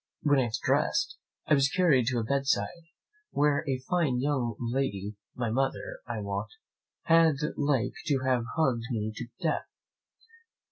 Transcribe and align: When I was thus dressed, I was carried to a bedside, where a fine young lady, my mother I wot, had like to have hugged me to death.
When 0.23 0.39
I 0.39 0.45
was 0.45 0.53
thus 0.53 0.59
dressed, 0.63 1.17
I 1.45 1.53
was 1.53 1.69
carried 1.69 2.07
to 2.07 2.17
a 2.17 2.23
bedside, 2.23 2.87
where 3.29 3.63
a 3.69 3.77
fine 3.87 4.19
young 4.19 4.55
lady, 4.59 5.15
my 5.35 5.51
mother 5.51 5.99
I 6.07 6.21
wot, 6.21 6.49
had 7.03 7.35
like 7.55 7.93
to 8.07 8.19
have 8.25 8.43
hugged 8.55 8.85
me 8.89 9.13
to 9.17 9.27
death. 9.39 9.67